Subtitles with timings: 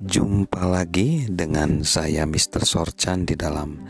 [0.00, 2.66] Jumpa lagi dengan saya Mr.
[2.66, 3.80] Sorchan di dalam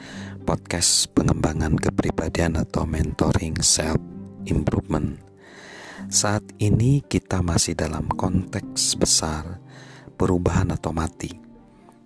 [0.44, 3.98] podcast pengembangan kepribadian atau mentoring self
[4.44, 5.16] improvement.
[6.12, 9.58] Saat ini kita masih dalam konteks besar
[10.20, 11.32] perubahan atau mati.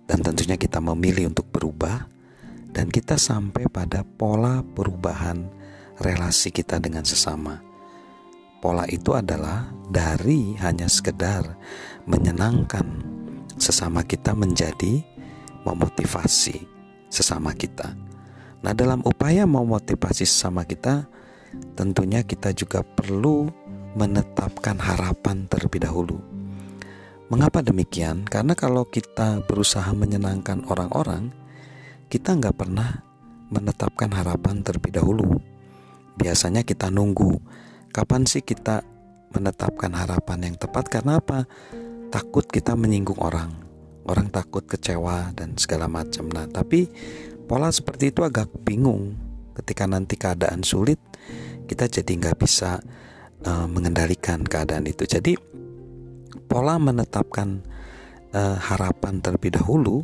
[0.09, 2.09] Dan tentunya kita memilih untuk berubah
[2.73, 5.45] dan kita sampai pada pola perubahan
[6.01, 7.61] relasi kita dengan sesama.
[8.59, 11.55] Pola itu adalah dari hanya sekedar
[12.09, 13.18] menyenangkan
[13.59, 15.03] sesama kita menjadi
[15.67, 16.65] memotivasi
[17.11, 17.93] sesama kita.
[18.59, 21.07] Nah, dalam upaya memotivasi sesama kita,
[21.75, 23.47] tentunya kita juga perlu
[23.95, 26.17] menetapkan harapan terlebih dahulu.
[27.29, 28.25] Mengapa demikian?
[28.25, 31.29] Karena kalau kita berusaha menyenangkan orang-orang,
[32.09, 33.05] kita nggak pernah
[33.53, 35.37] menetapkan harapan terlebih dahulu.
[36.17, 37.37] Biasanya kita nunggu
[37.93, 38.81] kapan sih kita
[39.33, 41.45] menetapkan harapan yang tepat karena apa?
[42.09, 43.53] Takut kita menyinggung orang.
[44.09, 46.25] Orang takut kecewa dan segala macam.
[46.33, 46.89] Nah tapi
[47.45, 49.15] pola seperti itu agak bingung.
[49.53, 50.97] Ketika nanti keadaan sulit
[51.69, 52.81] kita jadi nggak bisa
[53.45, 55.05] uh, mengendalikan keadaan itu.
[55.05, 55.37] Jadi
[56.49, 57.61] pola menetapkan
[58.33, 60.01] uh, harapan terlebih dahulu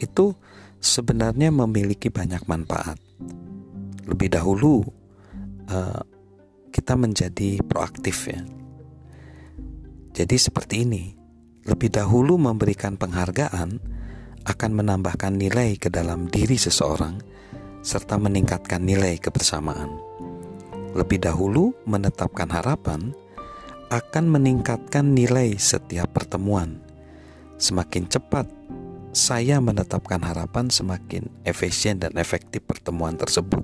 [0.00, 0.32] itu
[0.80, 2.96] sebenarnya memiliki banyak manfaat.
[4.08, 4.80] Lebih dahulu
[5.68, 6.00] uh,
[6.72, 8.40] kita menjadi proaktif ya
[10.18, 11.14] jadi seperti ini
[11.62, 13.78] lebih dahulu memberikan penghargaan
[14.50, 17.22] akan menambahkan nilai ke dalam diri seseorang
[17.86, 19.94] serta meningkatkan nilai kebersamaan.
[20.98, 23.14] Lebih dahulu menetapkan harapan
[23.94, 26.82] akan meningkatkan nilai setiap pertemuan.
[27.62, 28.50] Semakin cepat
[29.14, 33.62] saya menetapkan harapan, semakin efisien dan efektif pertemuan tersebut.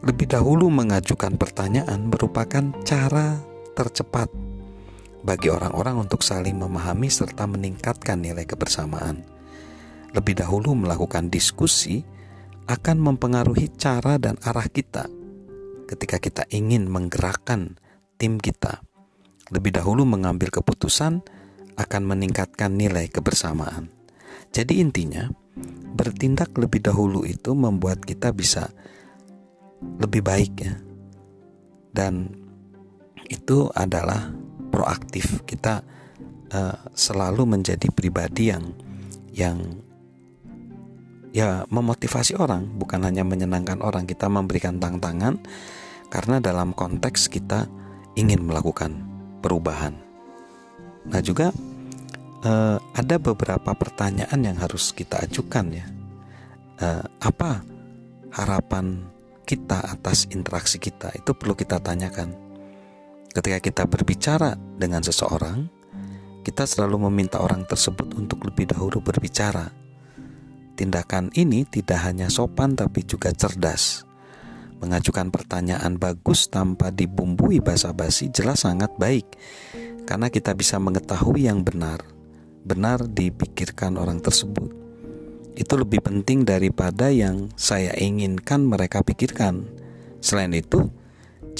[0.00, 3.36] Lebih dahulu mengajukan pertanyaan merupakan cara
[3.76, 4.49] tercepat
[5.20, 9.22] bagi orang-orang untuk saling memahami serta meningkatkan nilai kebersamaan.
[10.10, 12.02] Lebih dahulu melakukan diskusi
[12.66, 15.06] akan mempengaruhi cara dan arah kita
[15.90, 17.78] ketika kita ingin menggerakkan
[18.14, 18.82] tim kita.
[19.50, 21.22] Lebih dahulu mengambil keputusan
[21.74, 23.90] akan meningkatkan nilai kebersamaan.
[24.50, 25.26] Jadi intinya,
[25.94, 28.70] bertindak lebih dahulu itu membuat kita bisa
[29.98, 30.74] lebih baik ya.
[31.90, 32.30] Dan
[33.26, 34.30] itu adalah
[34.70, 35.42] proaktif.
[35.44, 35.82] Kita
[36.54, 38.64] uh, selalu menjadi pribadi yang
[39.34, 39.58] yang
[41.34, 42.70] ya memotivasi orang.
[42.78, 45.42] Bukan hanya menyenangkan orang kita memberikan tantangan.
[46.10, 47.70] Karena dalam konteks kita
[48.18, 48.98] ingin melakukan
[49.38, 49.94] perubahan.
[51.06, 51.54] Nah juga
[52.42, 55.86] uh, ada beberapa pertanyaan yang harus kita ajukan ya.
[56.80, 57.62] Uh, apa
[58.34, 59.06] harapan
[59.46, 61.14] kita atas interaksi kita?
[61.14, 62.49] Itu perlu kita tanyakan
[63.30, 65.70] Ketika kita berbicara dengan seseorang,
[66.42, 69.70] kita selalu meminta orang tersebut untuk lebih dahulu berbicara.
[70.74, 74.02] Tindakan ini tidak hanya sopan tapi juga cerdas.
[74.80, 79.28] Mengajukan pertanyaan bagus tanpa dibumbui basa-basi jelas sangat baik
[80.08, 82.02] karena kita bisa mengetahui yang benar.
[82.66, 84.72] Benar dipikirkan orang tersebut.
[85.54, 89.68] Itu lebih penting daripada yang saya inginkan mereka pikirkan.
[90.24, 90.88] Selain itu,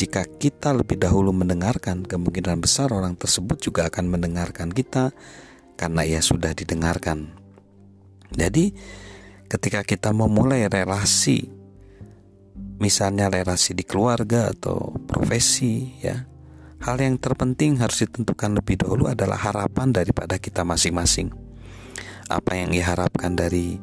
[0.00, 5.12] jika kita lebih dahulu mendengarkan, kemungkinan besar orang tersebut juga akan mendengarkan kita
[5.77, 7.28] karena ia sudah didengarkan.
[8.33, 8.72] Jadi,
[9.44, 11.53] ketika kita memulai relasi,
[12.81, 16.25] misalnya relasi di keluarga atau profesi, ya,
[16.81, 21.28] hal yang terpenting harus ditentukan lebih dahulu adalah harapan daripada kita masing-masing.
[22.32, 23.77] Apa yang diharapkan dari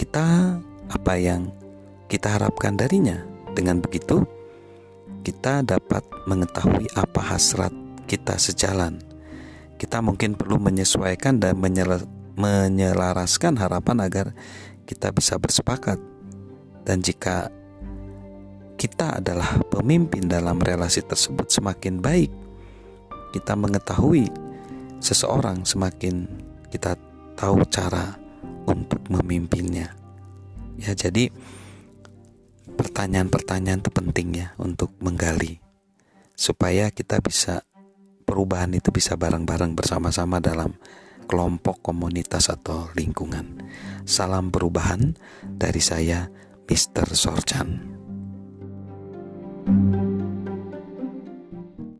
[0.00, 0.56] kita,
[0.88, 1.52] apa yang
[2.08, 3.20] kita harapkan darinya.
[3.52, 4.24] Dengan begitu,
[5.22, 7.70] kita dapat mengetahui apa hasrat
[8.10, 8.98] kita sejalan.
[9.78, 11.58] Kita mungkin perlu menyesuaikan dan
[12.36, 14.26] menyelaraskan harapan agar
[14.86, 15.98] kita bisa bersepakat.
[16.82, 17.50] Dan jika
[18.74, 22.30] kita adalah pemimpin dalam relasi tersebut semakin baik,
[23.30, 24.26] kita mengetahui
[24.98, 26.26] seseorang semakin
[26.70, 26.98] kita
[27.38, 28.18] tahu cara
[28.66, 29.94] untuk memimpinnya.
[30.78, 31.30] Ya, jadi
[32.82, 35.62] pertanyaan-pertanyaan itu penting ya untuk menggali
[36.34, 37.62] supaya kita bisa
[38.26, 40.74] perubahan itu bisa bareng-bareng bersama-sama dalam
[41.30, 43.62] kelompok komunitas atau lingkungan.
[44.02, 45.14] Salam perubahan
[45.46, 46.26] dari saya
[46.66, 47.06] Mr.
[47.14, 48.01] You